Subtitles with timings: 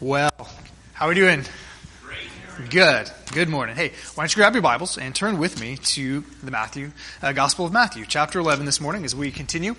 [0.00, 0.30] Well,
[0.92, 1.42] how are we doing?
[2.68, 3.10] Good.
[3.32, 3.76] Good morning.
[3.76, 6.90] Hey, why don't you grab your Bibles and turn with me to the Matthew
[7.22, 9.74] uh, Gospel of Matthew, chapter 11 this morning as we continue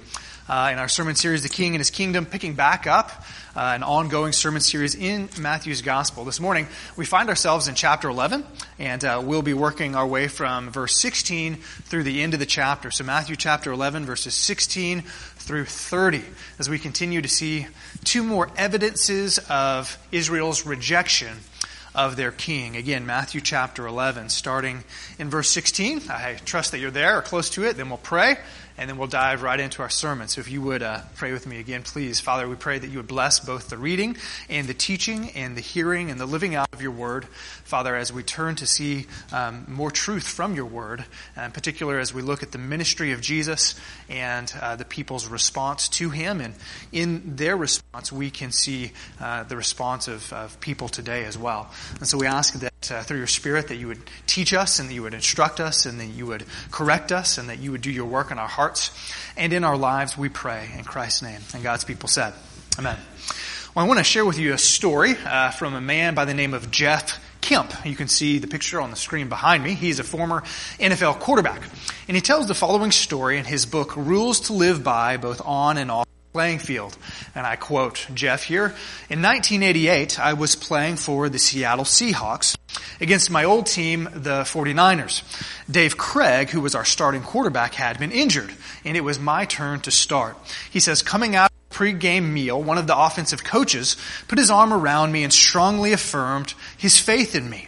[0.49, 3.11] uh, in our sermon series, The King and His Kingdom, picking back up
[3.55, 6.23] uh, an ongoing sermon series in Matthew's Gospel.
[6.25, 8.45] This morning, we find ourselves in chapter 11,
[8.79, 12.45] and uh, we'll be working our way from verse 16 through the end of the
[12.45, 12.91] chapter.
[12.91, 16.23] So, Matthew chapter 11, verses 16 through 30,
[16.59, 17.67] as we continue to see
[18.03, 21.37] two more evidences of Israel's rejection
[21.97, 22.77] of their king.
[22.77, 24.83] Again, Matthew chapter 11, starting
[25.17, 26.03] in verse 16.
[26.09, 27.75] I trust that you're there or close to it.
[27.75, 28.37] Then we'll pray,
[28.77, 30.27] and then we'll dive right into our sermon.
[30.27, 32.19] So if you would uh, pray with me again, please.
[32.19, 34.17] Father, we pray that you would bless both the reading
[34.49, 37.25] and the teaching and the hearing and the living out of your word.
[37.63, 42.13] Father, as we turn to see um, more truth from your word, in particular as
[42.13, 46.53] we look at the ministry of Jesus and uh, the people's response to him, and
[46.91, 51.71] in their response, we can see uh, the response of, of people today as well.
[51.99, 54.89] And so we ask that uh, through your Spirit that you would teach us and
[54.89, 57.81] that you would instruct us and that you would correct us and that you would
[57.81, 58.91] do your work in our hearts
[59.35, 61.41] and in our lives, we pray in Christ's name.
[61.53, 62.33] And God's people said,
[62.77, 62.97] Amen.
[63.75, 66.33] Well, I want to share with you a story uh, from a man by the
[66.33, 67.73] name of Jeff Kemp.
[67.85, 69.73] You can see the picture on the screen behind me.
[69.73, 70.41] He's a former
[70.79, 71.61] NFL quarterback.
[72.07, 75.77] And he tells the following story in his book, Rules to Live By, both on
[75.77, 76.95] and off playing field.
[77.33, 78.75] And I quote Jeff here
[79.09, 82.55] In 1988, I was playing for the Seattle Seahawks
[82.99, 85.23] against my old team, the 49ers.
[85.69, 88.53] Dave Craig, who was our starting quarterback, had been injured,
[88.85, 90.37] and it was my turn to start.
[90.71, 95.11] He says, coming out of meal, one of the offensive coaches put his arm around
[95.11, 97.67] me and strongly affirmed his faith in me.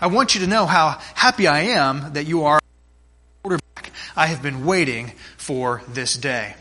[0.00, 2.60] I want you to know how happy I am that you are
[3.42, 3.90] quarterback.
[4.16, 6.54] I have been waiting for this day.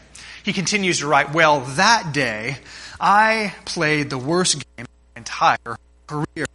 [0.43, 2.57] He continues to write, Well, that day,
[2.99, 5.77] I played the worst game of my entire
[6.07, 6.45] career.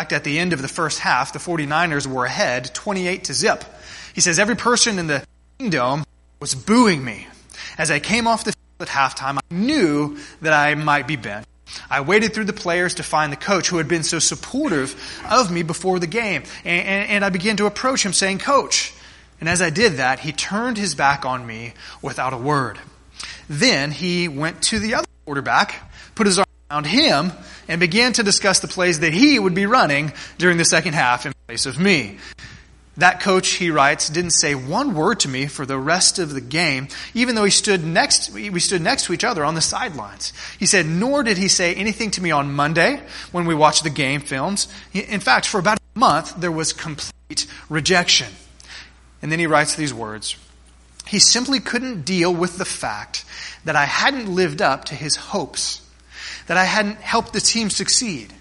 [0.00, 3.62] Fact, at the end of the first half, the 49ers were ahead 28 to zip.
[4.14, 5.22] He says, Every person in the
[5.58, 6.04] Kingdome
[6.40, 7.26] was booing me.
[7.76, 11.46] As I came off the field at halftime, I knew that I might be bent.
[11.90, 14.96] I waited through the players to find the coach who had been so supportive
[15.30, 16.44] of me before the game.
[16.64, 18.94] And, and, and I began to approach him saying, Coach.
[19.38, 22.78] And as I did that, he turned his back on me without a word.
[23.50, 25.74] Then he went to the other quarterback,
[26.14, 27.32] put his arm around him,
[27.70, 31.24] and began to discuss the plays that he would be running during the second half
[31.24, 32.18] in place of me.
[32.96, 36.40] That coach, he writes, didn't say one word to me for the rest of the
[36.40, 40.32] game, even though he stood next, we stood next to each other on the sidelines.
[40.58, 43.00] He said, nor did he say anything to me on Monday
[43.30, 44.66] when we watched the game films.
[44.92, 48.28] In fact, for about a month, there was complete rejection.
[49.22, 50.36] And then he writes these words.
[51.06, 53.24] He simply couldn't deal with the fact
[53.64, 55.80] that I hadn't lived up to his hopes,
[56.50, 58.32] that I hadn't helped the team succeed.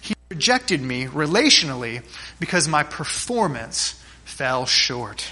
[0.00, 2.02] He rejected me relationally
[2.40, 5.30] because my performance fell short.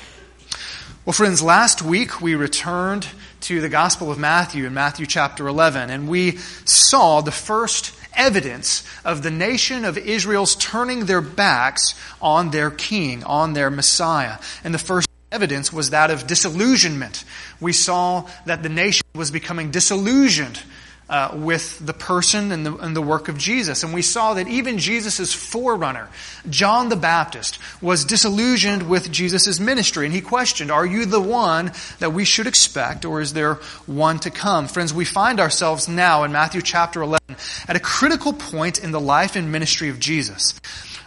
[1.06, 3.08] Well, friends, last week we returned
[3.40, 6.32] to the Gospel of Matthew in Matthew chapter 11, and we
[6.66, 13.24] saw the first evidence of the nation of Israel's turning their backs on their king,
[13.24, 14.36] on their Messiah.
[14.62, 17.24] And the first evidence was that of disillusionment.
[17.62, 20.60] We saw that the nation was becoming disillusioned
[21.08, 23.82] uh, with the person and the, and the work of Jesus.
[23.82, 26.08] And we saw that even Jesus' forerunner,
[26.50, 30.06] John the Baptist, was disillusioned with Jesus' ministry.
[30.06, 33.54] And he questioned, Are you the one that we should expect, or is there
[33.86, 34.66] one to come?
[34.66, 37.36] Friends, we find ourselves now in Matthew chapter 11
[37.68, 40.58] at a critical point in the life and ministry of Jesus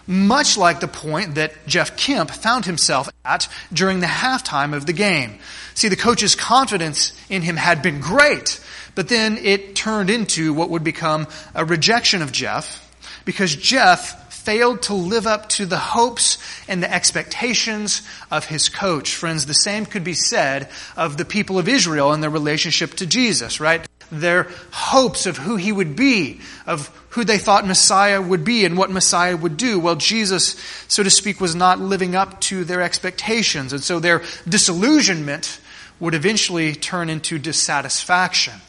[0.10, 4.94] much like the point that Jeff Kemp found himself at during the halftime of the
[4.94, 5.38] game.
[5.76, 8.60] See, the coach's confidence in him had been great,
[9.00, 12.94] but then it turned into what would become a rejection of Jeff
[13.24, 16.38] because Jeff failed to live up to the hopes
[16.68, 19.16] and the expectations of his coach.
[19.16, 20.68] Friends, the same could be said
[20.98, 23.88] of the people of Israel and their relationship to Jesus, right?
[24.12, 28.78] their hopes of who he would be, of who they thought Messiah would be and
[28.78, 29.80] what Messiah would do.
[29.80, 30.58] Well, Jesus,
[30.90, 33.72] so to speak, was not living up to their expectations.
[33.72, 35.62] And so their disillusionment
[36.02, 38.60] would eventually turn into dissatisfaction.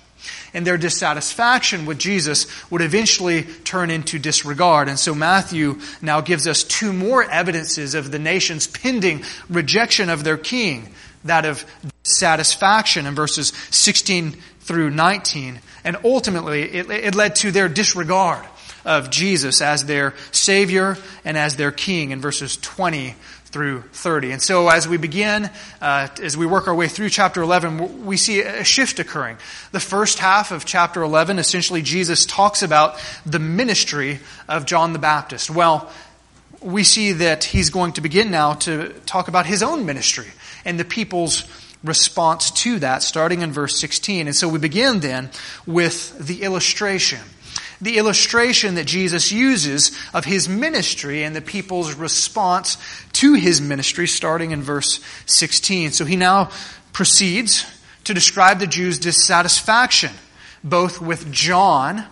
[0.52, 4.88] And their dissatisfaction with Jesus would eventually turn into disregard.
[4.88, 10.24] And so Matthew now gives us two more evidences of the nation's pending rejection of
[10.24, 10.88] their king
[11.24, 11.64] that of
[12.02, 15.60] dissatisfaction in verses 16 through 19.
[15.84, 18.44] And ultimately, it, it led to their disregard
[18.84, 23.14] of Jesus as their Savior and as their King in verses 20
[23.52, 24.32] through 30.
[24.32, 25.50] And so as we begin,
[25.80, 29.38] uh, as we work our way through chapter 11, we see a shift occurring.
[29.72, 34.98] The first half of chapter 11, essentially Jesus talks about the ministry of John the
[34.98, 35.50] Baptist.
[35.50, 35.90] Well,
[36.60, 40.28] we see that he's going to begin now to talk about his own ministry
[40.64, 41.44] and the people's
[41.82, 44.26] response to that, starting in verse 16.
[44.26, 45.30] And so we begin then
[45.66, 47.20] with the illustration.
[47.80, 52.76] The illustration that Jesus uses of his ministry and the people's response
[53.14, 55.92] to his ministry, starting in verse 16.
[55.92, 56.50] So he now
[56.92, 57.66] proceeds
[58.04, 60.10] to describe the Jews' dissatisfaction,
[60.62, 62.04] both with John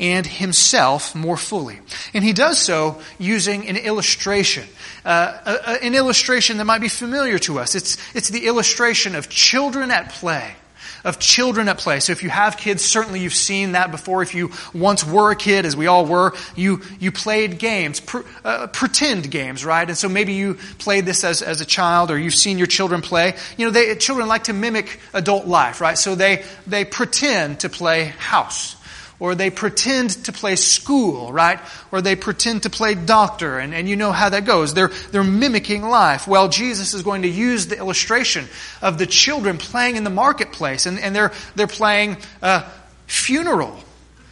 [0.00, 1.78] and himself more fully.
[2.12, 4.64] And he does so using an illustration,
[5.04, 7.74] uh, a, a, an illustration that might be familiar to us.
[7.76, 10.56] It's, it's the illustration of children at play
[11.04, 12.00] of children at play.
[12.00, 14.22] So if you have kids, certainly you've seen that before.
[14.22, 18.02] If you once were a kid, as we all were, you, you played games,
[18.44, 19.88] uh, pretend games, right?
[19.88, 23.02] And so maybe you played this as, as a child or you've seen your children
[23.02, 23.34] play.
[23.56, 25.98] You know, they, children like to mimic adult life, right?
[25.98, 28.76] So they, they pretend to play house
[29.22, 31.60] or they pretend to play school, right?
[31.92, 34.74] Or they pretend to play doctor, and, and you know how that goes.
[34.74, 36.26] They're, they're mimicking life.
[36.26, 38.48] Well, Jesus is going to use the illustration
[38.82, 42.64] of the children playing in the marketplace, and, and they're, they're playing a
[43.06, 43.78] funeral,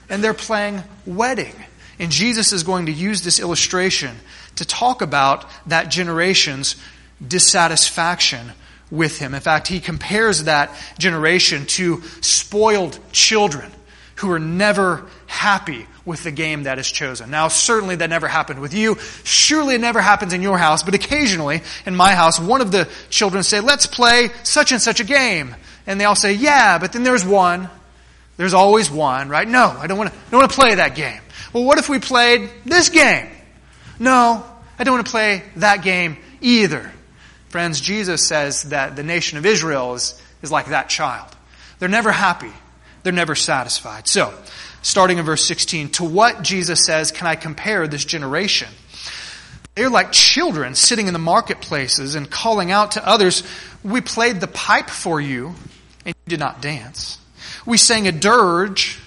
[0.09, 1.55] and they're playing wedding.
[2.01, 4.17] And Jesus is going to use this illustration
[4.57, 6.75] to talk about that generation's
[7.25, 8.55] dissatisfaction
[8.91, 9.35] with him.
[9.35, 13.71] In fact, he compares that generation to spoiled children
[14.21, 17.31] who are never happy with the game that is chosen.
[17.31, 18.97] Now, certainly that never happened with you.
[19.25, 22.87] Surely it never happens in your house, but occasionally in my house, one of the
[23.09, 25.57] children say, let's play such and such a game.
[25.87, 27.71] And they all say, yeah, but then there's one.
[28.37, 29.49] There's always one, right?
[29.49, 31.21] No, I don't want to, don't want to play that game.
[31.55, 33.27] Well, what if we played this game?
[33.99, 34.45] No,
[34.79, 36.93] I don't want to play that game either.
[37.49, 41.35] Friends, Jesus says that the nation of Israel is, is like that child.
[41.79, 42.53] They're never happy
[43.03, 44.09] they're never satisfied.
[44.09, 44.35] So,
[44.83, 48.69] starting in verse 16, to what Jesus says can I compare this generation?
[49.75, 53.43] They're like children sitting in the marketplaces and calling out to others,
[53.83, 55.55] We played the pipe for you,
[56.05, 57.19] and you did not dance.
[57.65, 58.99] We sang a dirge,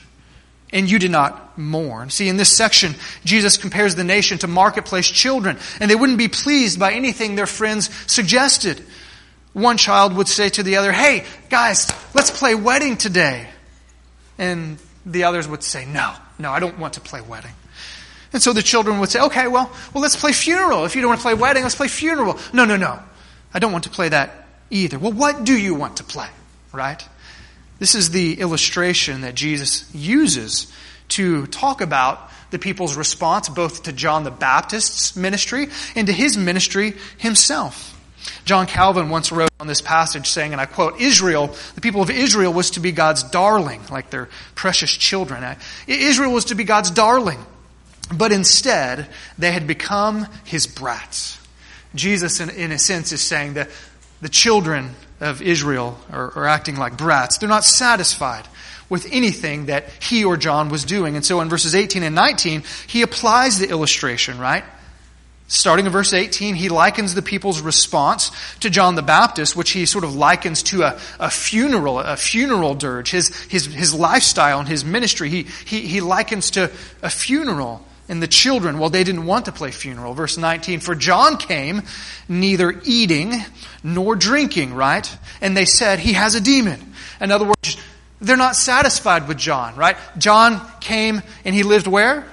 [0.72, 2.10] and you did not mourn.
[2.10, 6.28] See, in this section, Jesus compares the nation to marketplace children, and they wouldn't be
[6.28, 8.84] pleased by anything their friends suggested.
[9.54, 13.48] One child would say to the other, Hey, guys, let's play wedding today.
[14.38, 17.52] And the others would say, No, no, I don't want to play wedding.
[18.32, 20.86] And so the children would say, Okay, well, well, let's play funeral.
[20.86, 22.38] If you don't want to play wedding, let's play funeral.
[22.52, 23.00] No, no, no.
[23.54, 24.98] I don't want to play that either.
[24.98, 26.30] Well, what do you want to play?
[26.72, 27.08] Right?
[27.80, 30.72] This is the illustration that Jesus uses
[31.10, 36.38] to talk about the people's response both to John the Baptist's ministry and to his
[36.38, 37.93] ministry himself.
[38.46, 42.10] John Calvin once wrote on this passage saying, and I quote, Israel, the people of
[42.10, 45.44] Israel was to be God's darling, like their precious children.
[45.44, 45.56] Uh,
[45.88, 47.40] Israel was to be God's darling,
[48.14, 51.40] but instead they had become his brats.
[51.96, 53.70] Jesus, in, in a sense, is saying that
[54.22, 57.38] the children of Israel are, are acting like brats.
[57.38, 58.48] They're not satisfied
[58.90, 61.16] with anything that he or John was doing.
[61.16, 64.64] And so in verses 18 and 19, he applies the illustration, right?
[65.48, 68.32] Starting in verse 18, he likens the people's response
[68.62, 72.76] to John the Baptist, which he sort of likens to a, a funeral, a funeral
[72.76, 73.12] dirge.
[73.12, 77.86] His, his, his lifestyle and his ministry, he, he, he likens to a funeral.
[78.10, 80.14] And the children, well, they didn't want to play funeral.
[80.14, 81.84] Verse 19, for John came
[82.28, 83.34] neither eating
[83.84, 85.18] nor drinking, right?
[85.40, 86.94] And they said, he has a demon.
[87.22, 87.78] In other words,
[88.20, 89.98] they're not satisfied with John, right?
[90.18, 92.26] John came and he lived where?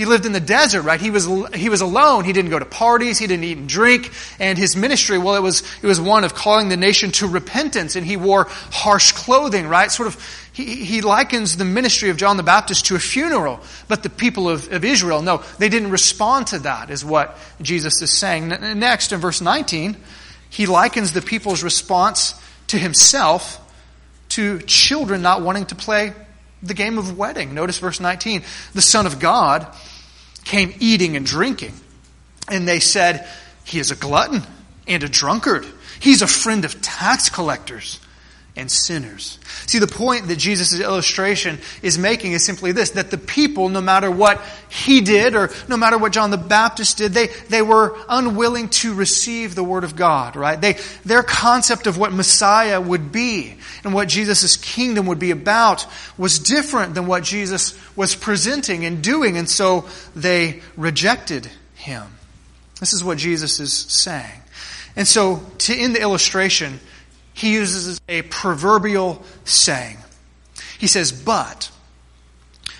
[0.00, 0.98] He lived in the desert, right?
[0.98, 2.24] He was, he was alone.
[2.24, 3.18] He didn't go to parties.
[3.18, 4.10] He didn't eat and drink.
[4.38, 7.96] And his ministry, well, it was, it was one of calling the nation to repentance.
[7.96, 9.92] And he wore harsh clothing, right?
[9.92, 13.60] Sort of, he, he likens the ministry of John the Baptist to a funeral.
[13.88, 18.00] But the people of, of Israel, no, they didn't respond to that, is what Jesus
[18.00, 18.48] is saying.
[18.48, 19.98] Next, in verse 19,
[20.48, 22.32] he likens the people's response
[22.68, 23.60] to himself
[24.30, 26.14] to children not wanting to play
[26.62, 27.52] the game of wedding.
[27.52, 28.44] Notice verse 19.
[28.72, 29.66] The Son of God
[30.44, 31.74] came eating and drinking.
[32.48, 33.28] And they said,
[33.64, 34.42] He is a glutton
[34.86, 35.66] and a drunkard.
[36.00, 38.00] He's a friend of tax collectors
[38.60, 39.38] and sinners.
[39.66, 43.80] See, the point that Jesus' illustration is making is simply this that the people, no
[43.80, 47.96] matter what he did or no matter what John the Baptist did, they, they were
[48.08, 50.60] unwilling to receive the Word of God, right?
[50.60, 50.74] They,
[51.04, 55.86] their concept of what Messiah would be and what Jesus' kingdom would be about
[56.18, 62.04] was different than what Jesus was presenting and doing, and so they rejected him.
[62.78, 64.40] This is what Jesus is saying.
[64.96, 66.80] And so, to end the illustration,
[67.40, 69.96] he uses a proverbial saying.
[70.78, 71.70] He says, But,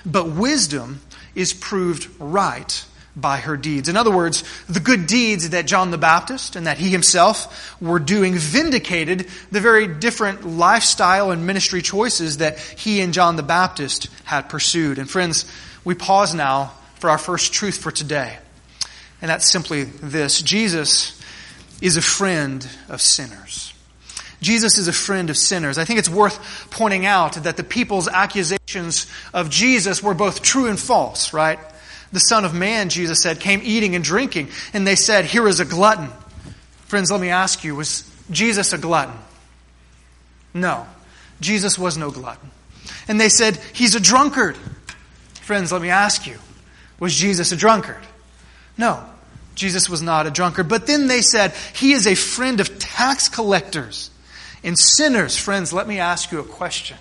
[0.04, 1.00] but wisdom
[1.34, 2.84] is proved right
[3.16, 3.88] by her deeds.
[3.88, 7.98] In other words, the good deeds that John the Baptist and that he himself were
[7.98, 14.08] doing vindicated the very different lifestyle and ministry choices that he and John the Baptist
[14.24, 14.98] had pursued.
[14.98, 15.50] And friends,
[15.86, 18.38] we pause now for our first truth for today.
[19.22, 21.18] And that's simply this Jesus
[21.80, 23.69] is a friend of sinners.
[24.40, 25.76] Jesus is a friend of sinners.
[25.76, 30.66] I think it's worth pointing out that the people's accusations of Jesus were both true
[30.66, 31.58] and false, right?
[32.12, 35.60] The Son of Man, Jesus said, came eating and drinking, and they said, Here is
[35.60, 36.08] a glutton.
[36.86, 39.14] Friends, let me ask you, was Jesus a glutton?
[40.54, 40.86] No.
[41.40, 42.50] Jesus was no glutton.
[43.06, 44.56] And they said, He's a drunkard.
[45.42, 46.38] Friends, let me ask you,
[46.98, 48.04] was Jesus a drunkard?
[48.76, 49.04] No.
[49.54, 50.68] Jesus was not a drunkard.
[50.68, 54.10] But then they said, He is a friend of tax collectors
[54.62, 55.36] and sinners.
[55.36, 56.96] Friends, let me ask you a question.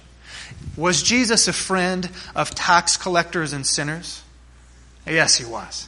[0.76, 4.24] Was Jesus a friend of tax collectors and sinners?
[5.06, 5.88] Yes, he was.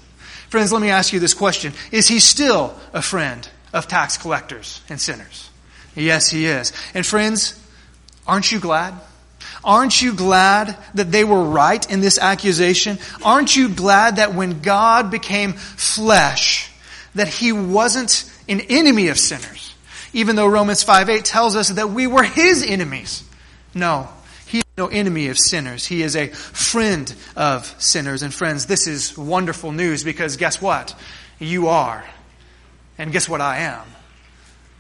[0.50, 1.74] Friends, let me ask you this question.
[1.92, 5.50] Is he still a friend of tax collectors and sinners?
[5.96, 6.74] Yes, he is.
[6.94, 7.58] And friends,
[8.28, 8.94] aren't you glad?
[9.64, 12.98] Aren't you glad that they were right in this accusation?
[13.24, 16.72] Aren't you glad that when God became flesh,
[17.16, 19.71] that he wasn't an enemy of sinners?
[20.14, 23.24] Even though Romans 5 8 tells us that we were his enemies.
[23.74, 24.10] No,
[24.46, 25.86] he is no enemy of sinners.
[25.86, 28.24] He is a friend of sinners.
[28.24, 30.94] And friends, this is wonderful news because guess what?
[31.40, 32.04] You are.
[32.98, 33.88] And guess what I am?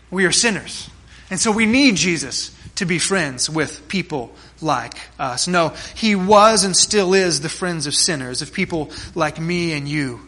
[0.10, 0.90] We are sinners.
[1.30, 5.48] And so we need Jesus to be friends with people like us.
[5.48, 9.88] No, he was and still is the friends of sinners, of people like me and
[9.88, 10.20] you.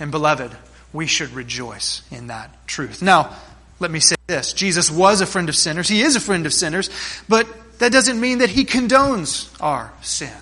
[0.00, 0.56] And beloved,
[0.92, 3.02] we should rejoice in that truth.
[3.02, 3.36] Now,
[3.80, 4.52] let me say this.
[4.52, 5.88] Jesus was a friend of sinners.
[5.88, 6.90] He is a friend of sinners,
[7.28, 7.46] but
[7.78, 10.32] that doesn't mean that he condones our sin.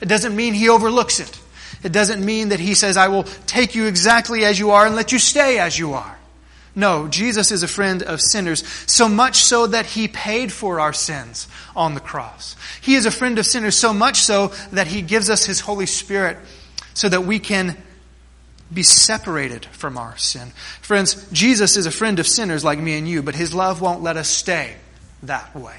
[0.00, 1.40] It doesn't mean he overlooks it.
[1.82, 4.96] It doesn't mean that he says, I will take you exactly as you are and
[4.96, 6.18] let you stay as you are.
[6.74, 10.92] No, Jesus is a friend of sinners, so much so that he paid for our
[10.92, 12.56] sins on the cross.
[12.80, 15.86] He is a friend of sinners so much so that he gives us his Holy
[15.86, 16.38] Spirit
[16.94, 17.76] so that we can
[18.72, 20.50] be separated from our sin.
[20.80, 24.02] Friends, Jesus is a friend of sinners like me and you, but his love won't
[24.02, 24.74] let us stay
[25.22, 25.76] that way.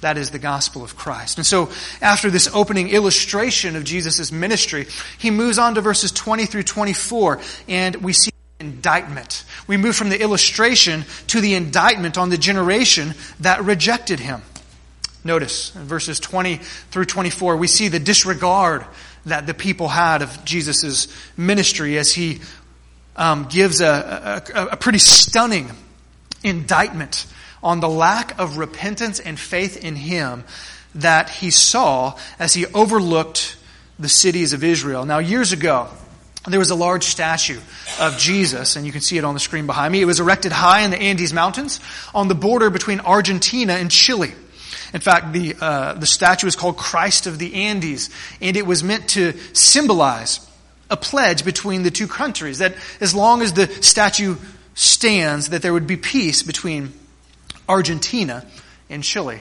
[0.00, 1.38] That is the gospel of Christ.
[1.38, 1.70] And so,
[2.02, 4.86] after this opening illustration of Jesus' ministry,
[5.18, 8.30] he moves on to verses 20 through 24, and we see
[8.60, 9.44] indictment.
[9.66, 14.42] We move from the illustration to the indictment on the generation that rejected him.
[15.24, 16.56] Notice in verses 20
[16.90, 18.84] through 24, we see the disregard
[19.26, 22.40] that the people had of Jesus' ministry as he
[23.16, 25.70] um, gives a, a, a pretty stunning
[26.42, 27.26] indictment
[27.62, 30.44] on the lack of repentance and faith in him
[30.94, 33.56] that he saw as he overlooked
[33.98, 35.06] the cities of Israel.
[35.06, 35.88] Now, years ago,
[36.46, 37.58] there was a large statue
[37.98, 40.02] of Jesus, and you can see it on the screen behind me.
[40.02, 41.80] It was erected high in the Andes Mountains
[42.14, 44.34] on the border between Argentina and Chile.
[44.94, 48.10] In fact, the, uh, the statue is called Christ of the Andes,
[48.40, 50.48] and it was meant to symbolize
[50.88, 54.36] a pledge between the two countries that as long as the statue
[54.74, 56.92] stands, that there would be peace between
[57.68, 58.46] Argentina
[58.88, 59.40] and Chile.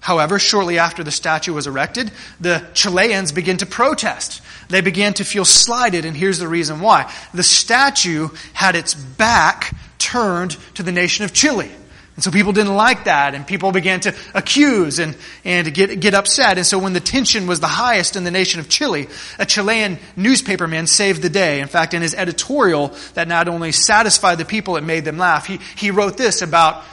[0.00, 4.40] However, shortly after the statue was erected, the Chileans began to protest.
[4.68, 7.12] They began to feel slighted, and here's the reason why.
[7.34, 11.70] The statue had its back turned to the nation of Chile.
[12.14, 16.14] And so people didn't like that, and people began to accuse and, and get, get
[16.14, 16.58] upset.
[16.58, 19.98] And so when the tension was the highest in the nation of Chile, a Chilean
[20.16, 21.60] newspaperman saved the day.
[21.60, 25.46] In fact, in his editorial that not only satisfied the people, it made them laugh.
[25.46, 26.84] He, he wrote this about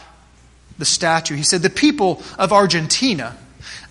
[0.80, 1.36] the statue.
[1.36, 3.38] He said, The people of Argentina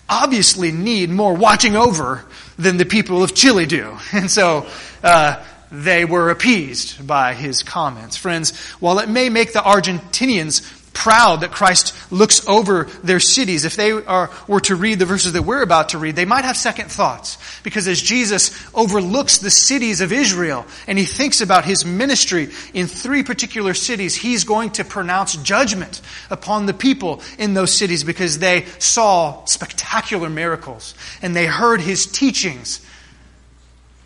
[0.09, 2.25] obviously need more watching over
[2.59, 3.97] than the people of Chile do.
[4.11, 4.67] And so,
[5.01, 8.17] uh, they were appeased by his comments.
[8.17, 10.61] Friends, while it may make the Argentinians
[10.93, 13.65] proud that Christ looks over their cities.
[13.65, 16.45] If they are, were to read the verses that we're about to read, they might
[16.45, 17.37] have second thoughts.
[17.63, 22.87] Because as Jesus overlooks the cities of Israel and he thinks about his ministry in
[22.87, 28.39] three particular cities, he's going to pronounce judgment upon the people in those cities because
[28.39, 32.85] they saw spectacular miracles and they heard his teachings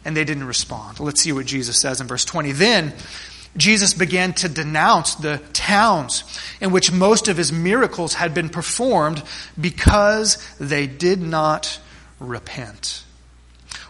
[0.05, 0.99] and they didn't respond.
[0.99, 2.51] Let's see what Jesus says in verse 20.
[2.51, 2.93] Then
[3.57, 6.23] Jesus began to denounce the towns
[6.59, 9.23] in which most of his miracles had been performed
[9.59, 11.79] because they did not
[12.19, 13.03] repent.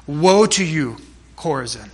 [0.07, 0.97] Woe to you,
[1.35, 1.89] Chorazin!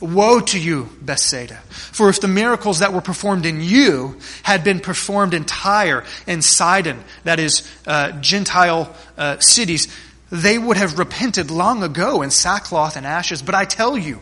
[0.00, 1.58] Woe to you, Bethsaida!
[1.68, 6.44] For if the miracles that were performed in you had been performed in Tyre and
[6.44, 9.86] Sidon, that is, uh, Gentile uh, cities,
[10.32, 13.42] they would have repented long ago in sackcloth and ashes.
[13.42, 14.18] But I tell you,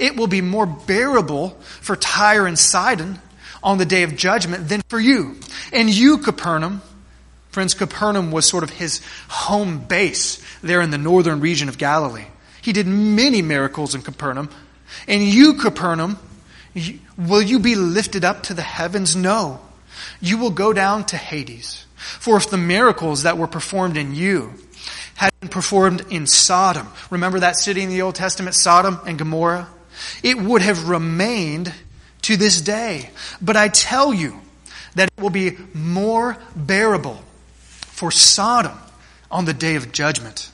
[0.00, 3.18] it will be more bearable for Tyre and Sidon
[3.62, 5.36] on the day of judgment than for you.
[5.72, 6.82] And you, Capernaum,
[7.50, 12.26] friends, Capernaum was sort of his home base there in the northern region of Galilee.
[12.62, 14.50] He did many miracles in Capernaum.
[15.06, 16.18] And you, Capernaum,
[17.16, 19.14] will you be lifted up to the heavens?
[19.14, 19.60] No.
[20.20, 21.86] You will go down to Hades.
[21.96, 24.54] For if the miracles that were performed in you
[25.16, 29.68] had been performed in Sodom, remember that city in the Old Testament, Sodom and Gomorrah?
[30.22, 31.72] It would have remained
[32.22, 33.10] to this day.
[33.40, 34.40] But I tell you
[34.94, 38.76] that it will be more bearable for Sodom
[39.30, 40.50] on the day of judgment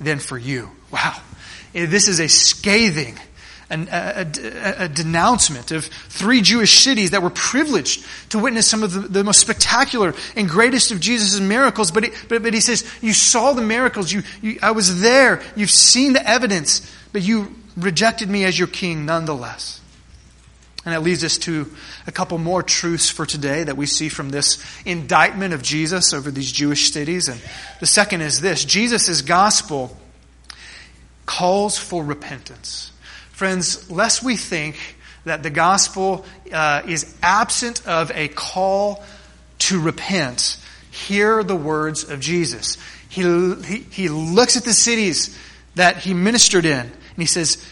[0.00, 0.70] than for you.
[0.90, 1.20] Wow.
[1.74, 3.18] Eh, this is a scathing
[3.72, 8.82] an, a, a, a, denouncement of three Jewish cities that were privileged to witness some
[8.82, 11.90] of the, the most spectacular and greatest of Jesus' miracles.
[11.90, 14.12] But, it, but, but he says, You saw the miracles.
[14.12, 15.42] You, you, I was there.
[15.56, 19.80] You've seen the evidence, but you rejected me as your king nonetheless.
[20.84, 21.70] And that leads us to
[22.06, 26.30] a couple more truths for today that we see from this indictment of Jesus over
[26.30, 27.28] these Jewish cities.
[27.28, 27.40] And
[27.78, 29.96] the second is this Jesus' gospel
[31.24, 32.90] calls for repentance.
[33.30, 39.04] Friends, lest we think that the gospel uh, is absent of a call
[39.60, 40.58] to repent,
[40.90, 42.76] hear the words of Jesus.
[43.08, 45.38] He, he, he looks at the cities
[45.76, 47.64] that he ministered in, and he says,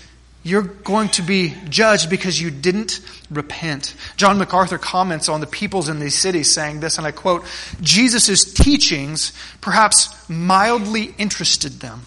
[0.43, 3.95] You're going to be judged because you didn't repent.
[4.17, 7.45] John MacArthur comments on the peoples in these cities, saying this, and I quote
[7.81, 12.07] Jesus' teachings perhaps mildly interested them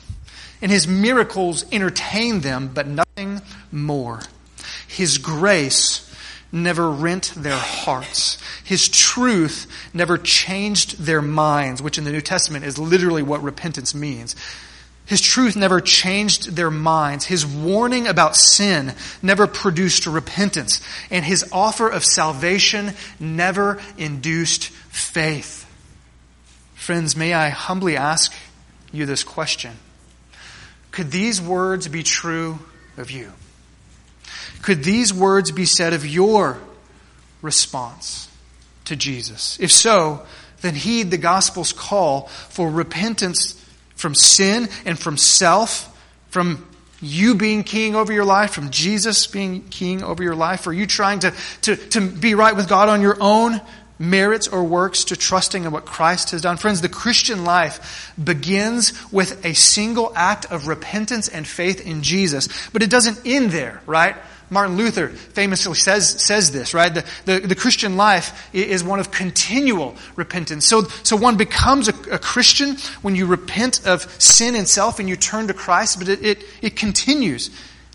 [0.63, 4.21] and his miracles entertained them, but nothing more.
[4.87, 6.09] His grace
[6.53, 8.37] never rent their hearts.
[8.63, 13.93] His truth never changed their minds, which in the New Testament is literally what repentance
[13.93, 14.37] means.
[15.13, 17.25] His truth never changed their minds.
[17.25, 20.81] His warning about sin never produced repentance.
[21.11, 25.69] And his offer of salvation never induced faith.
[26.73, 28.33] Friends, may I humbly ask
[28.91, 29.73] you this question?
[30.89, 32.57] Could these words be true
[32.97, 33.33] of you?
[34.63, 36.57] Could these words be said of your
[37.43, 38.29] response
[38.85, 39.59] to Jesus?
[39.59, 40.25] If so,
[40.61, 43.62] then heed the gospel's call for repentance
[44.03, 45.89] from sin and from self,
[46.27, 46.67] from
[47.01, 50.67] you being king over your life, from Jesus being king over your life?
[50.67, 53.59] Are you trying to, to, to be right with God on your own?
[53.99, 56.57] merits or works to trusting in what Christ has done.
[56.57, 62.49] Friends, the Christian life begins with a single act of repentance and faith in Jesus,
[62.71, 64.17] but it doesn't end there, right?
[64.53, 66.93] Martin Luther famously says, says this, right?
[66.93, 70.65] The, the, the Christian life is one of continual repentance.
[70.65, 75.09] So, so one becomes a, a, Christian when you repent of sin and self and
[75.09, 77.49] you turn to Christ, but it, it, it continues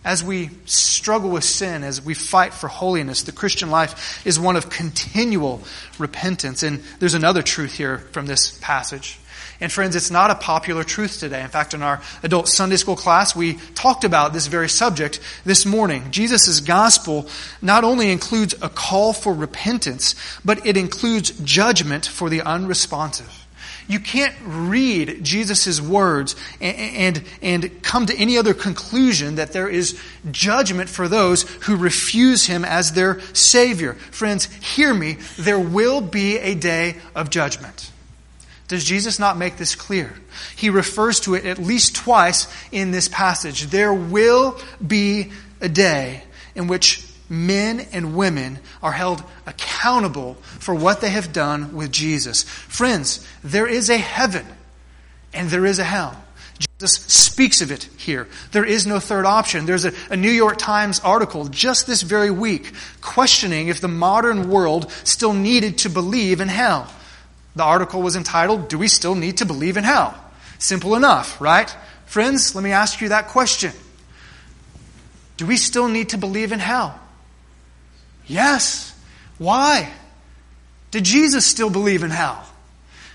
[0.05, 4.57] as we struggle with sin, as we fight for holiness, the Christian life is one
[4.57, 5.63] of continual
[5.99, 6.63] repentance.
[6.63, 9.19] And there's another truth here from this passage.
[9.61, 11.43] And friends, it's not a popular truth today.
[11.43, 15.67] In fact, in our adult Sunday school class, we talked about this very subject this
[15.67, 16.13] morning.
[16.13, 17.27] Jesus' gospel
[17.61, 23.47] not only includes a call for repentance, but it includes judgment for the unresponsive.
[23.89, 29.69] You can't read Jesus' words and, and, and come to any other conclusion that there
[29.69, 29.99] is
[30.31, 33.95] judgment for those who refuse him as their Savior.
[33.95, 35.17] Friends, hear me.
[35.39, 37.91] There will be a day of judgment.
[38.69, 40.13] Does Jesus not make this clear?
[40.55, 43.67] He refers to it at least twice in this passage.
[43.67, 46.23] There will be a day
[46.55, 52.43] in which men and women are held accountable for what they have done with Jesus.
[52.43, 54.47] Friends, there is a heaven
[55.33, 56.23] and there is a hell.
[56.81, 58.29] Jesus speaks of it here.
[58.53, 59.67] There is no third option.
[59.67, 64.49] There's a, a, New York Times article just this very week questioning if the modern
[64.51, 66.93] world still needed to believe in hell.
[67.59, 70.15] The article was entitled, Do We Still Need to Believe in Hell?
[70.59, 71.75] Simple enough, right?
[72.07, 73.73] Friends, let me ask you that question.
[75.37, 76.99] Do we still need to believe in hell?
[78.27, 78.93] Yes.
[79.39, 79.93] Why?
[80.91, 82.45] Did Jesus still believe in hell?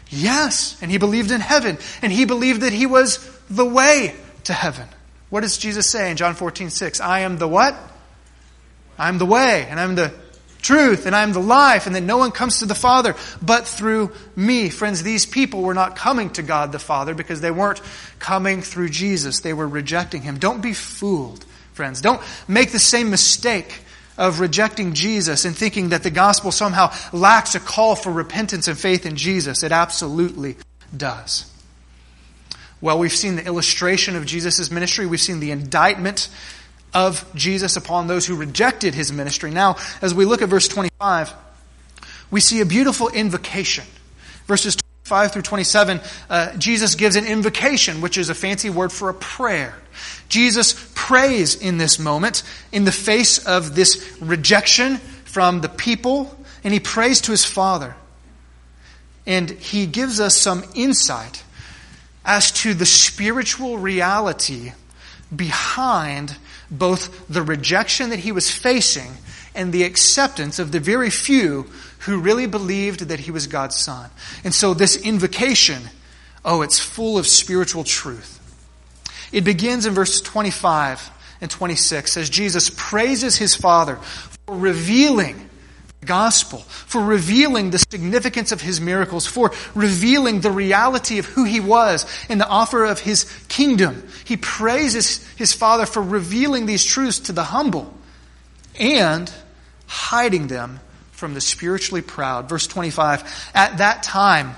[0.10, 0.78] Yes.
[0.82, 1.78] And he believed in heaven.
[2.02, 3.18] And he believed that he was
[3.50, 4.88] the way to heaven.
[5.30, 7.02] What does Jesus say in John 14, 6?
[7.02, 7.76] I am the what?
[8.98, 10.14] I'm the way, and I'm the
[10.64, 14.12] truth, and I'm the life, and that no one comes to the Father but through
[14.36, 14.70] me.
[14.70, 17.82] Friends, these people were not coming to God the Father because they weren't
[18.20, 19.42] coming through Jesus.
[19.42, 20.40] They were rejecting Him.
[20.40, 22.02] Don't be fooled friends.
[22.02, 23.82] Don't make the same mistake
[24.18, 28.78] of rejecting Jesus and thinking that the gospel somehow lacks a call for repentance and
[28.78, 29.64] faith in Jesus.
[29.64, 30.56] It absolutely
[30.96, 31.50] does.
[32.80, 35.06] Well, we've seen the illustration of Jesus' ministry.
[35.06, 36.30] We've seen the indictment
[36.94, 39.52] of Jesus upon those who rejected his ministry.
[39.52, 41.34] Now, as we look at verse 25,
[42.32, 43.86] we see a beautiful invocation.
[44.48, 49.10] Verses 25 through 27, uh, Jesus gives an invocation, which is a fancy word for
[49.10, 49.76] a prayer.
[50.30, 56.74] Jesus prays in this moment in the face of this rejection from the people, and
[56.74, 57.96] he prays to his Father.
[59.26, 61.44] And he gives us some insight
[62.26, 64.72] as to the spiritual reality
[65.36, 66.36] behind
[66.78, 69.12] both the rejection that he was facing
[69.56, 71.68] and the acceptance of the very few
[72.00, 74.10] who really believed that he was God's son.
[74.44, 75.84] And so this invocation,
[76.44, 78.40] oh, it's full of spiritual truth.
[79.32, 85.50] It begins in verse 25 and 26 as Jesus praises his Father for revealing
[86.04, 91.60] gospel, for revealing the significance of his miracles, for revealing the reality of who he
[91.60, 94.08] was and the offer of his kingdom.
[94.26, 97.94] He praises his Father for revealing these truths to the humble
[98.80, 99.32] and
[99.88, 100.80] hiding them
[101.12, 102.50] from the spiritually proud.
[102.50, 104.56] Verse 25 At that time,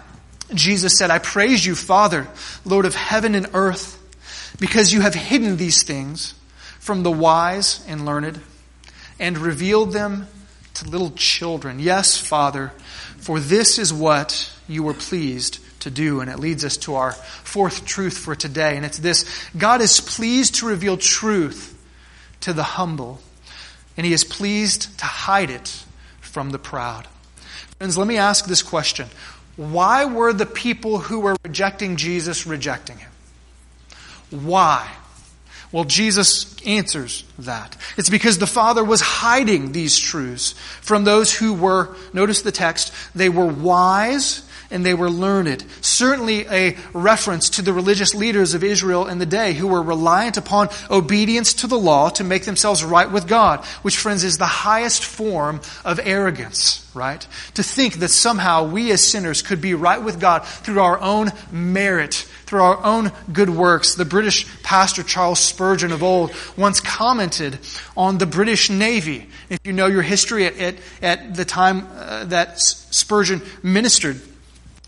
[0.53, 2.27] Jesus said, I praise you, Father,
[2.63, 4.01] Lord of heaven and earth,
[4.60, 6.34] because you have hidden these things
[6.79, 8.39] from the wise and learned
[9.19, 10.27] and revealed them
[10.75, 11.79] to little children.
[11.79, 12.71] Yes, Father,
[13.17, 16.19] for this is what you were pleased to do.
[16.21, 18.75] And it leads us to our fourth truth for today.
[18.75, 19.25] And it's this
[19.57, 21.71] God is pleased to reveal truth
[22.41, 23.19] to the humble,
[23.97, 25.83] and He is pleased to hide it
[26.21, 27.07] from the proud.
[27.77, 29.07] Friends, let me ask this question.
[29.55, 33.11] Why were the people who were rejecting Jesus rejecting him?
[34.29, 34.89] Why?
[35.75, 37.75] Well, Jesus answers that.
[37.97, 42.93] It's because the Father was hiding these truths from those who were, notice the text,
[43.13, 45.65] they were wise and they were learned.
[45.81, 50.38] Certainly a reference to the religious leaders of Israel in the day who were reliant
[50.38, 54.45] upon obedience to the law to make themselves right with God, which, friends, is the
[54.45, 57.27] highest form of arrogance, right?
[57.55, 61.33] To think that somehow we as sinners could be right with God through our own
[61.51, 63.95] merit, through our own good works.
[63.95, 67.60] The British pastor Charles Spurgeon of old once commented
[67.97, 69.27] on the British Navy.
[69.49, 74.21] If you know your history at, at, at the time uh, that Spurgeon ministered,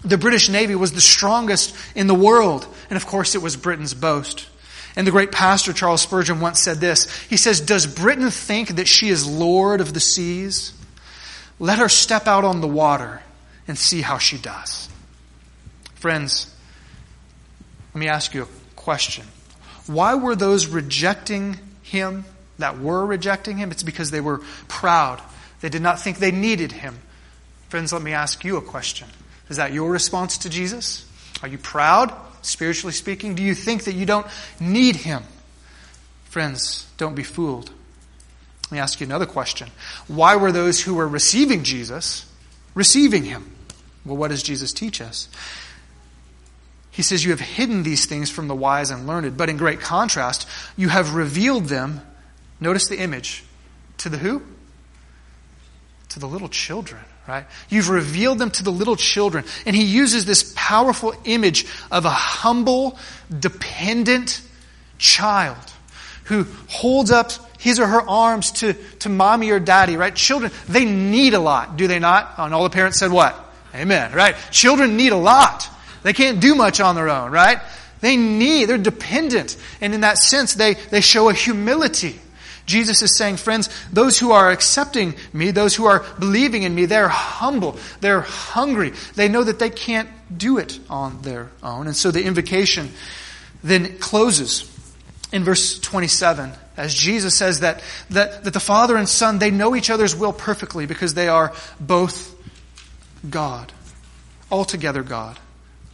[0.04, 3.94] the British Navy was the strongest in the world, and of course it was Britain's
[3.94, 4.48] boast.
[4.96, 7.08] And the great pastor Charles Spurgeon once said this.
[7.28, 10.74] He says, Does Britain think that she is Lord of the seas?
[11.60, 13.22] Let her step out on the water
[13.68, 14.90] and see how she does.
[15.96, 16.54] Friends,
[17.98, 19.26] let me ask you a question.
[19.88, 22.26] Why were those rejecting him
[22.60, 23.72] that were rejecting him?
[23.72, 25.20] It's because they were proud.
[25.62, 27.00] They did not think they needed him.
[27.70, 29.08] Friends, let me ask you a question.
[29.50, 31.10] Is that your response to Jesus?
[31.42, 33.34] Are you proud, spiritually speaking?
[33.34, 34.28] Do you think that you don't
[34.60, 35.24] need Him?
[36.26, 37.72] Friends, don't be fooled.
[38.66, 39.70] Let me ask you another question.
[40.08, 42.32] Why were those who were receiving Jesus
[42.76, 43.56] receiving Him?
[44.06, 45.30] Well, what does Jesus teach us?
[46.98, 49.80] He says, You have hidden these things from the wise and learned, but in great
[49.80, 52.02] contrast, you have revealed them.
[52.60, 53.44] Notice the image.
[54.00, 54.42] To the who?
[56.10, 57.46] To the little children right?
[57.70, 59.44] You've revealed them to the little children.
[59.66, 62.98] And he uses this powerful image of a humble,
[63.38, 64.42] dependent
[64.98, 65.58] child
[66.24, 70.16] who holds up his or her arms to, to mommy or daddy, right?
[70.16, 72.34] Children, they need a lot, do they not?
[72.38, 73.38] And all the parents said what?
[73.76, 74.38] Amen, right?
[74.52, 75.70] Children need a lot.
[76.08, 77.60] They can't do much on their own, right?
[78.00, 79.58] They need, they're dependent.
[79.82, 82.18] And in that sense, they, they show a humility.
[82.66, 86.86] Jesus is saying, friends, those who are accepting me, those who are believing in me,
[86.86, 88.94] they're humble, they're hungry.
[89.16, 91.88] They know that they can't do it on their own.
[91.88, 92.94] And so the invocation
[93.62, 94.64] then closes
[95.34, 99.76] in verse 27 as Jesus says that, that, that the Father and Son, they know
[99.76, 102.34] each other's will perfectly because they are both
[103.30, 103.74] God,
[104.50, 105.38] altogether God,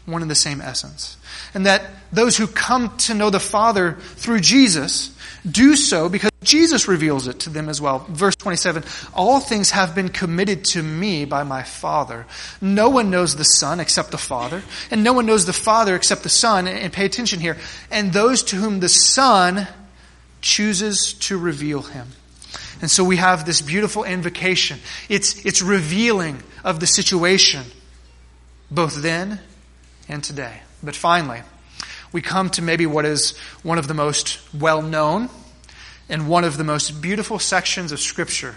[0.06, 1.18] one and the same essence.
[1.54, 5.16] And that those who come to know the Father through Jesus
[5.50, 8.06] do so because Jesus reveals it to them as well.
[8.10, 12.26] Verse 27 All things have been committed to me by my Father.
[12.62, 14.62] No one knows the Son except the Father,
[14.92, 16.68] and no one knows the Father except the Son.
[16.68, 17.58] And pay attention here.
[17.92, 19.68] And those to whom the Son
[20.42, 22.08] chooses to reveal him.
[22.82, 24.80] And so we have this beautiful invocation.
[25.08, 27.64] It's, it's revealing of the situation,
[28.70, 29.40] both then
[30.14, 30.62] and today.
[30.84, 31.42] But finally,
[32.12, 35.30] we come to maybe what is one of the most well known
[36.08, 38.56] and one of the most beautiful sections of Scripture.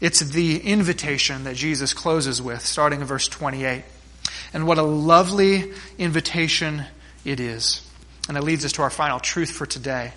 [0.00, 3.82] It's the invitation that Jesus closes with, starting in verse 28.
[4.54, 6.84] And what a lovely invitation
[7.24, 7.84] it is.
[8.28, 10.12] And it leads us to our final truth for today.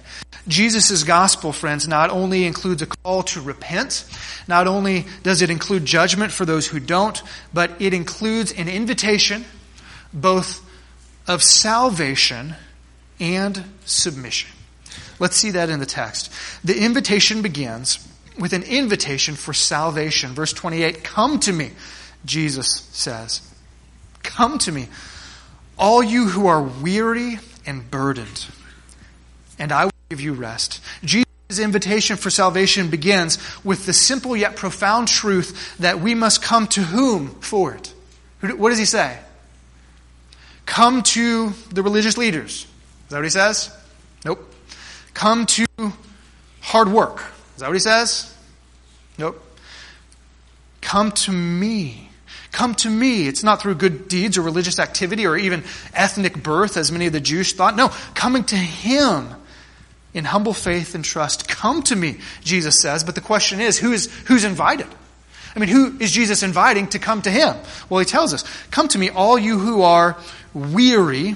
[0.48, 4.06] Jesus' gospel, friends, not only includes a call to repent,
[4.48, 7.22] not only does it include judgment for those who don't,
[7.54, 9.46] but it includes an invitation
[10.14, 10.64] both
[11.28, 12.56] of salvation
[13.20, 14.52] and submission.
[15.20, 16.32] Let's see that in the text.
[16.64, 18.06] The invitation begins
[18.38, 20.32] with an invitation for salvation.
[20.32, 21.72] Verse 28 Come to me,
[22.26, 23.42] Jesus says.
[24.24, 24.88] Come to me,
[25.78, 28.48] all you who are weary and burdened,
[29.60, 30.82] and I will give you rest.
[31.04, 31.26] Jesus'
[31.60, 36.82] invitation for salvation begins with the simple yet profound truth that we must come to
[36.82, 37.94] whom for it?
[38.58, 39.20] What does he say?
[40.74, 42.52] Come to the religious leaders.
[42.52, 43.70] Is that what he says?
[44.26, 44.44] Nope.
[45.14, 45.68] Come to
[46.62, 47.24] hard work.
[47.54, 48.36] Is that what he says?
[49.20, 49.40] Nope.
[50.82, 52.10] Come to me.
[52.52, 53.28] Come to me.
[53.28, 57.14] It's not through good deeds or religious activity or even ethnic birth, as many of
[57.14, 57.76] the Jews thought.
[57.76, 59.30] No, coming to him
[60.16, 61.48] in humble faith and trust.
[61.48, 63.04] Come to me, Jesus says.
[63.04, 64.88] But the question is, who is who's invited?
[65.56, 67.56] I mean, who is Jesus inviting to come to him?
[67.88, 70.18] Well, he tells us, Come to me, all you who are
[70.54, 71.36] weary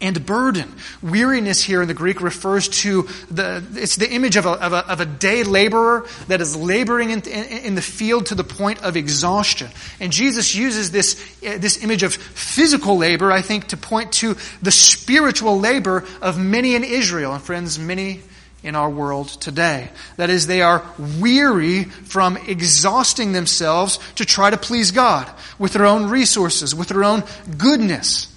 [0.00, 0.72] and burden.
[1.02, 4.86] Weariness here in the Greek refers to the, it's the image of a, of a,
[4.86, 8.82] of a day laborer that is laboring in, in, in, the field to the point
[8.82, 9.68] of exhaustion.
[9.98, 14.36] And Jesus uses this, uh, this image of physical labor, I think, to point to
[14.62, 17.34] the spiritual labor of many in Israel.
[17.34, 18.22] And friends, many
[18.62, 19.88] in our world today.
[20.16, 20.84] That is, they are
[21.20, 27.04] weary from exhausting themselves to try to please God with their own resources, with their
[27.04, 27.22] own
[27.56, 28.32] goodness.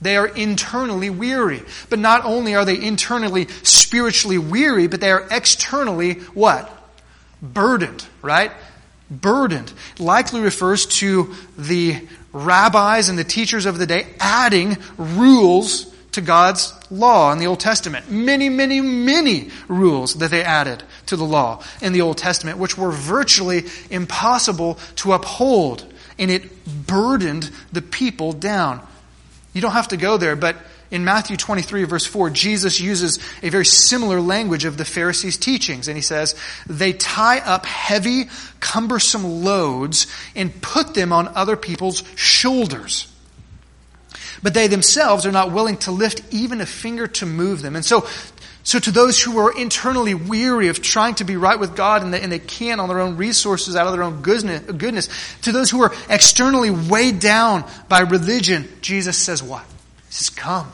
[0.00, 1.62] They are internally weary.
[1.88, 6.70] But not only are they internally spiritually weary, but they are externally what?
[7.40, 8.52] Burdened, right?
[9.10, 9.72] Burdened.
[9.98, 16.72] Likely refers to the rabbis and the teachers of the day adding rules to God's
[16.90, 18.10] law in the Old Testament.
[18.10, 22.78] Many, many, many rules that they added to the law in the Old Testament, which
[22.78, 25.84] were virtually impossible to uphold.
[26.18, 28.84] And it burdened the people down.
[29.52, 30.56] You don't have to go there, but
[30.90, 35.88] in Matthew 23, verse 4, Jesus uses a very similar language of the Pharisees' teachings.
[35.88, 36.36] And he says,
[36.68, 38.26] They tie up heavy,
[38.60, 43.13] cumbersome loads and put them on other people's shoulders
[44.44, 47.74] but they themselves are not willing to lift even a finger to move them.
[47.74, 48.06] And so,
[48.62, 52.12] so to those who are internally weary of trying to be right with God and
[52.12, 55.08] they, and they can't on their own resources, out of their own goodness, goodness,
[55.40, 59.64] to those who are externally weighed down by religion, Jesus says what?
[60.08, 60.70] He says, come.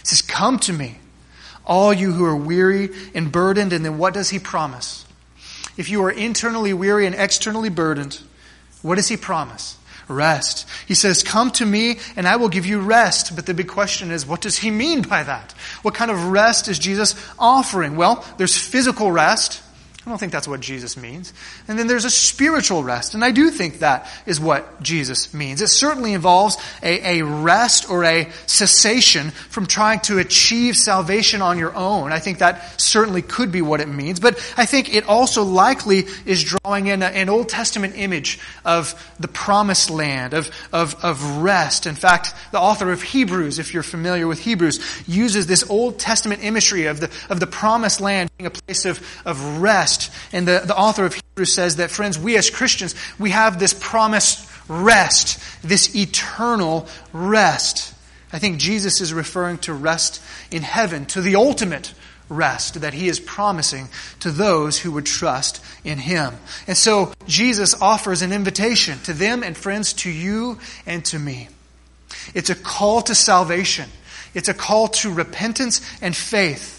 [0.00, 0.98] He says, come to me.
[1.64, 3.72] All you who are weary and burdened.
[3.72, 5.06] And then what does he promise?
[5.78, 8.20] If you are internally weary and externally burdened,
[8.82, 9.78] what does he promise?
[10.08, 10.66] Rest.
[10.86, 13.34] He says, Come to me and I will give you rest.
[13.34, 15.52] But the big question is, what does he mean by that?
[15.82, 17.96] What kind of rest is Jesus offering?
[17.96, 19.62] Well, there's physical rest.
[20.06, 21.34] I don't think that's what Jesus means.
[21.66, 23.14] And then there's a spiritual rest.
[23.14, 25.60] And I do think that is what Jesus means.
[25.60, 31.58] It certainly involves a, a, rest or a cessation from trying to achieve salvation on
[31.58, 32.12] your own.
[32.12, 34.20] I think that certainly could be what it means.
[34.20, 38.94] But I think it also likely is drawing in a, an Old Testament image of
[39.18, 41.84] the promised land, of, of, of rest.
[41.84, 46.44] In fact, the author of Hebrews, if you're familiar with Hebrews, uses this Old Testament
[46.44, 50.12] imagery of the, of the promised land a place of, of rest.
[50.32, 53.72] And the, the author of Hebrews says that, friends, we as Christians, we have this
[53.72, 57.94] promised rest, this eternal rest.
[58.32, 61.94] I think Jesus is referring to rest in heaven, to the ultimate
[62.28, 63.88] rest that he is promising
[64.20, 66.34] to those who would trust in him.
[66.66, 71.48] And so Jesus offers an invitation to them and friends, to you and to me.
[72.34, 73.88] It's a call to salvation.
[74.34, 76.75] It's a call to repentance and faith.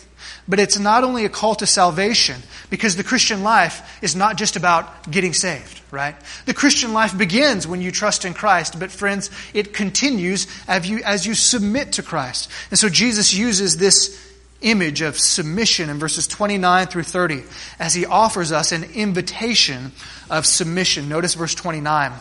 [0.47, 4.55] But it's not only a call to salvation, because the Christian life is not just
[4.55, 6.15] about getting saved, right?
[6.45, 11.03] The Christian life begins when you trust in Christ, but friends, it continues as you,
[11.03, 12.49] as you submit to Christ.
[12.71, 14.25] And so Jesus uses this
[14.61, 17.43] image of submission in verses 29 through 30
[17.79, 19.91] as he offers us an invitation
[20.29, 21.09] of submission.
[21.09, 22.11] Notice verse 29.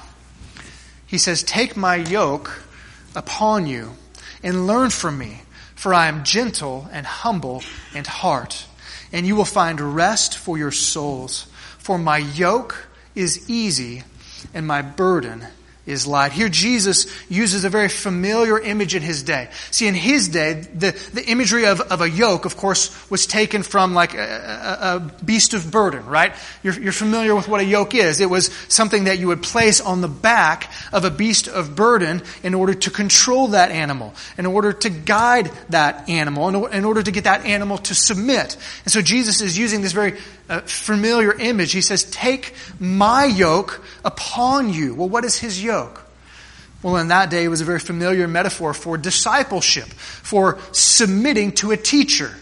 [1.06, 2.62] He says, Take my yoke
[3.14, 3.92] upon you
[4.42, 5.42] and learn from me
[5.76, 7.62] for I am gentle and humble
[7.94, 8.66] in heart,
[9.12, 11.46] and you will find rest for your souls.
[11.78, 14.02] For my yoke is easy
[14.52, 15.46] and my burden
[15.86, 16.32] is light.
[16.32, 19.48] Here Jesus uses a very familiar image in his day.
[19.70, 23.62] See, in his day, the, the imagery of, of a yoke, of course, was taken
[23.62, 26.34] from like a, a, beast of burden, right?
[26.62, 28.20] You're, you're familiar with what a yoke is.
[28.20, 32.22] It was something that you would place on the back of a beast of burden
[32.42, 37.10] in order to control that animal, in order to guide that animal, in order to
[37.10, 38.56] get that animal to submit.
[38.84, 40.14] And so Jesus is using this very
[40.48, 41.72] uh, familiar image.
[41.72, 44.94] He says, Take my yoke upon you.
[44.94, 45.75] Well, what is his yoke?
[46.82, 51.72] Well, in that day, it was a very familiar metaphor for discipleship, for submitting to
[51.72, 52.34] a teacher.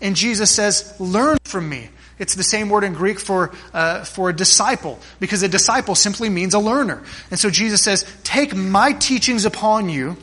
[0.00, 1.90] And Jesus says, Learn from me.
[2.18, 6.28] It's the same word in Greek for, uh, for a disciple, because a disciple simply
[6.28, 7.02] means a learner.
[7.30, 10.16] And so Jesus says, Take my teachings upon you,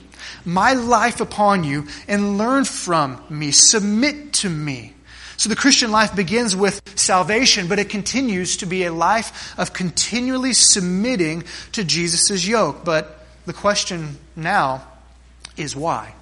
[0.46, 3.52] my life upon you, and learn from me.
[3.52, 4.94] Submit to me.
[5.42, 9.74] So the Christian life begins with salvation, but it continues to be a life of
[9.74, 12.86] continually submitting to Jesus' yoke.
[12.86, 14.84] But the question now
[15.58, 16.14] is why?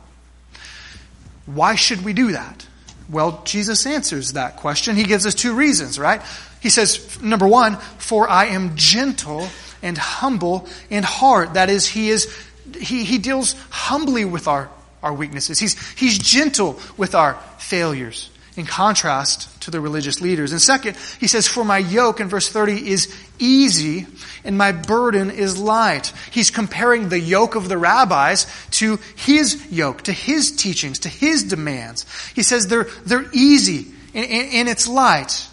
[1.47, 2.65] Why should we do that?
[3.10, 4.95] Well, Jesus answers that question.
[4.95, 6.21] He gives us two reasons, right?
[6.62, 9.49] He says, number one, for I am gentle
[9.84, 11.55] and humble in heart.
[11.55, 12.34] That is, he is,
[12.79, 14.69] he, he deals humbly with our,
[15.03, 15.60] our weaknesses.
[15.60, 18.29] He's, he's gentle with our failures
[18.60, 20.52] in contrast to the religious leaders.
[20.52, 24.06] And second, he says, For my yoke, in verse 30, is easy
[24.43, 26.13] and my burden is light.
[26.32, 31.43] He's comparing the yoke of the rabbis to his yoke, to his teachings, to his
[31.43, 32.06] demands.
[32.36, 35.48] He says they're, they're easy and, and, and it's light.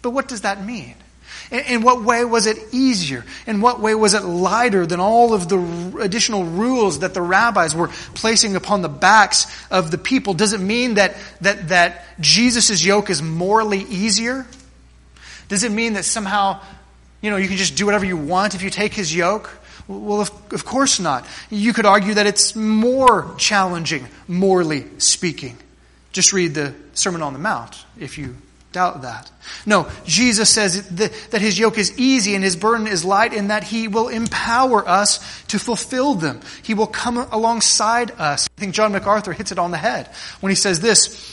[0.00, 0.94] But what does that mean?
[1.52, 3.26] In what way was it easier?
[3.46, 7.74] In what way was it lighter than all of the additional rules that the rabbis
[7.74, 10.32] were placing upon the backs of the people?
[10.32, 14.46] Does it mean that, that, that Jesus' yoke is morally easier?
[15.48, 16.58] Does it mean that somehow,
[17.20, 19.50] you know, you can just do whatever you want if you take his yoke?
[19.86, 21.26] Well, of, of course not.
[21.50, 25.58] You could argue that it's more challenging, morally speaking.
[26.12, 28.36] Just read the Sermon on the Mount if you
[28.72, 29.30] doubt that.
[29.66, 33.64] No, Jesus says that his yoke is easy and his burden is light and that
[33.64, 36.40] he will empower us to fulfill them.
[36.62, 38.48] He will come alongside us.
[38.56, 40.08] I think John MacArthur hits it on the head
[40.40, 41.30] when he says this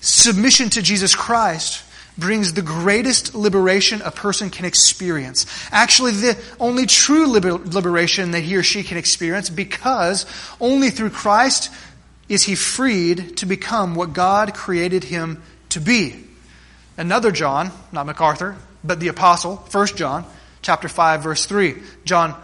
[0.00, 1.84] Submission to Jesus Christ
[2.18, 5.46] brings the greatest liberation a person can experience.
[5.72, 10.26] Actually, the only true liberation that he or she can experience because
[10.60, 11.72] only through Christ
[12.28, 16.24] is he freed to become what God created him to be.
[17.00, 20.26] Another John, not MacArthur, but the apostle, 1 John,
[20.60, 22.38] chapter 5, verse 3, John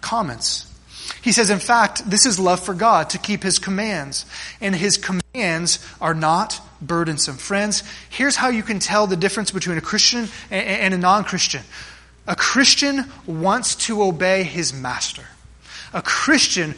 [0.00, 0.66] comments.
[1.20, 4.24] He says, in fact, this is love for God, to keep his commands.
[4.62, 7.36] And his commands are not burdensome.
[7.36, 11.60] Friends, here's how you can tell the difference between a Christian and a non Christian.
[12.26, 15.26] A Christian wants to obey his master.
[15.92, 16.76] A Christian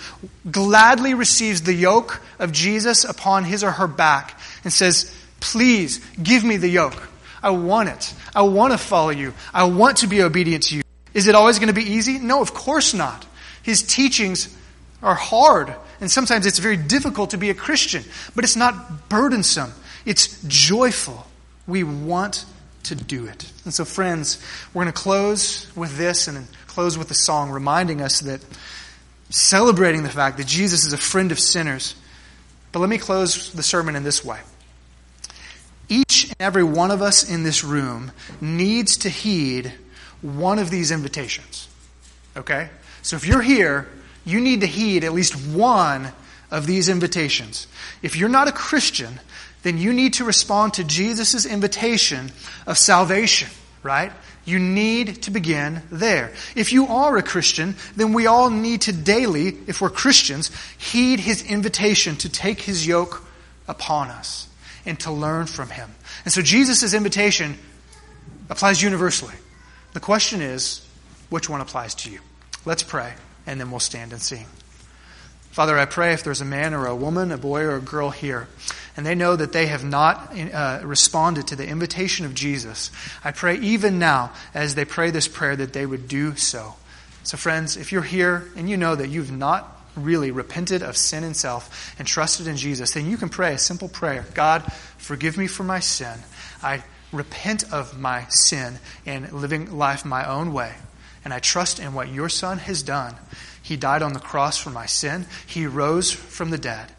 [0.50, 6.44] gladly receives the yoke of Jesus upon his or her back and says, Please give
[6.44, 7.10] me the yoke.
[7.42, 8.14] I want it.
[8.32, 9.34] I want to follow you.
[9.52, 10.82] I want to be obedient to you.
[11.14, 12.20] Is it always going to be easy?
[12.20, 13.26] No, of course not.
[13.64, 14.56] His teachings
[15.02, 18.04] are hard, and sometimes it's very difficult to be a Christian,
[18.36, 19.72] but it's not burdensome.
[20.06, 21.26] It's joyful.
[21.66, 22.44] We want
[22.84, 23.52] to do it.
[23.64, 24.40] And so, friends,
[24.72, 28.40] we're going to close with this and close with a song reminding us that
[29.28, 31.96] celebrating the fact that Jesus is a friend of sinners.
[32.70, 34.38] But let me close the sermon in this way.
[36.42, 39.72] Every one of us in this room needs to heed
[40.22, 41.68] one of these invitations.
[42.36, 42.68] Okay?
[43.02, 43.88] So if you're here,
[44.24, 46.08] you need to heed at least one
[46.50, 47.68] of these invitations.
[48.02, 49.20] If you're not a Christian,
[49.62, 52.32] then you need to respond to Jesus' invitation
[52.66, 53.48] of salvation,
[53.84, 54.10] right?
[54.44, 56.32] You need to begin there.
[56.56, 61.20] If you are a Christian, then we all need to daily, if we're Christians, heed
[61.20, 63.22] his invitation to take his yoke
[63.68, 64.48] upon us
[64.84, 65.90] and to learn from him.
[66.24, 67.56] And so Jesus' invitation
[68.50, 69.34] applies universally.
[69.92, 70.86] The question is,
[71.30, 72.20] which one applies to you?
[72.64, 73.14] Let's pray,
[73.46, 74.46] and then we'll stand and sing.
[75.50, 78.10] Father, I pray if there's a man or a woman, a boy or a girl
[78.10, 78.48] here,
[78.96, 82.90] and they know that they have not uh, responded to the invitation of Jesus,
[83.22, 86.74] I pray even now, as they pray this prayer, that they would do so.
[87.22, 91.24] So, friends, if you're here and you know that you've not really repented of sin
[91.24, 94.62] and self and trusted in Jesus, then you can pray a simple prayer God,
[94.98, 96.18] forgive me for my sin.
[96.62, 100.74] I repent of my sin and living life my own way.
[101.24, 103.14] And I trust in what your Son has done.
[103.62, 106.90] He died on the cross for my sin, He rose from the dead.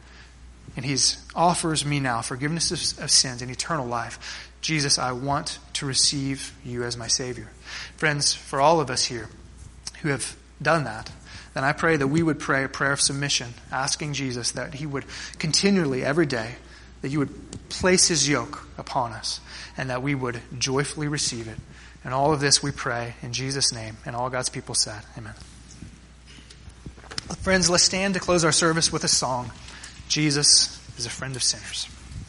[0.76, 0.97] And He
[1.36, 4.49] offers me now forgiveness of, of sins and eternal life.
[4.61, 7.49] Jesus, I want to receive you as my Savior.
[7.97, 9.28] Friends, for all of us here
[10.01, 11.11] who have done that,
[11.54, 14.86] then I pray that we would pray a prayer of submission, asking Jesus that he
[14.86, 15.06] would
[15.38, 16.56] continually, every day,
[17.01, 19.39] that you would place his yoke upon us,
[19.78, 21.58] and that we would joyfully receive it.
[22.04, 23.97] And all of this we pray in Jesus' name.
[24.06, 25.34] And all God's people said, Amen.
[27.41, 29.51] Friends, let's stand to close our service with a song.
[30.08, 31.88] Jesus is a friend of sinners.